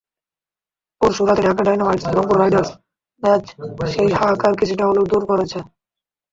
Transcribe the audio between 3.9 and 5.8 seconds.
সেই হাহাকার কিছুটা হলেও দূর করেছে।